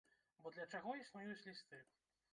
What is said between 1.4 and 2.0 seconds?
лісты?